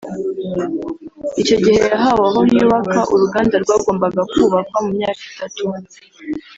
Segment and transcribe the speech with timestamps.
[1.41, 5.63] Icyo gihe yahawe aho yubaka uruganda rwagombaga kubakwa mu myaka itatu